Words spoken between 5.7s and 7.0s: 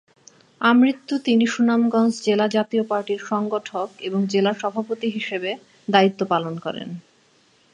দায়িত্ব পালন করেন।